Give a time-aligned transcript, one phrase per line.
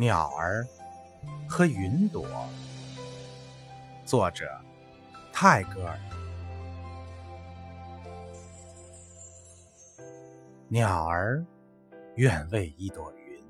[0.00, 0.66] 鸟儿
[1.46, 2.26] 和云朵，
[4.06, 4.50] 作者
[5.30, 5.98] 泰戈尔。
[10.68, 11.44] 鸟儿
[12.14, 13.44] 愿为一朵云，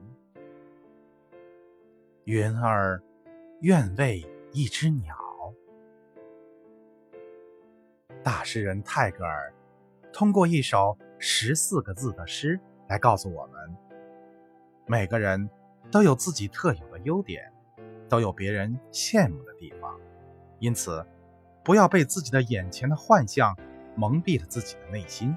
[2.25, 3.01] 云儿
[3.61, 5.15] 愿为一只鸟。
[8.25, 9.55] 大诗人泰戈尔
[10.13, 13.77] 通过一首十四个字的诗来告诉我们：
[14.89, 15.49] 每个人。
[15.91, 17.53] 都有自己特有的优点，
[18.09, 19.99] 都有别人羡慕的地方，
[20.59, 21.05] 因此，
[21.65, 23.57] 不要被自己的眼前的幻象
[23.97, 25.37] 蒙蔽了自己的内心，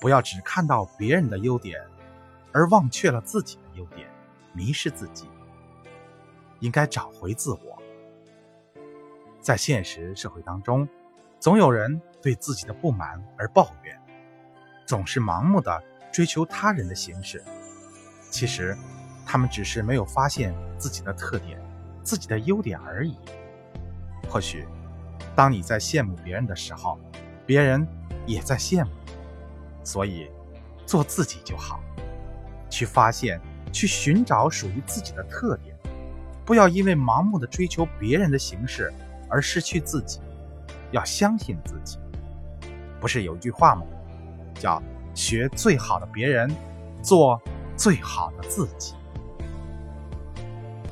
[0.00, 1.80] 不要只看到别人的优点，
[2.52, 4.08] 而忘却了自己的优点，
[4.52, 5.28] 迷失自己。
[6.60, 7.82] 应该找回自我。
[9.40, 10.88] 在现实社会当中，
[11.38, 13.96] 总有人对自己的不满而抱怨，
[14.86, 17.44] 总是盲目的追求他人的形式，
[18.30, 18.76] 其实。
[19.36, 21.60] 他们只是没有发现自己的特点、
[22.02, 23.14] 自己的优点而已。
[24.30, 24.66] 或许，
[25.34, 26.98] 当你在羡慕别人的时候，
[27.44, 27.86] 别人
[28.24, 28.90] 也在羡慕。
[29.84, 30.30] 所以，
[30.86, 31.80] 做自己就好，
[32.70, 33.38] 去发现、
[33.70, 35.76] 去寻找属于自己的特点。
[36.46, 38.90] 不要因为盲目的追求别人的形式
[39.28, 40.18] 而失去自己。
[40.92, 41.98] 要相信自己。
[42.98, 43.82] 不是有句话吗？
[44.54, 44.82] 叫
[45.14, 46.50] “学最好的别人，
[47.02, 47.38] 做
[47.76, 48.94] 最好的自己”。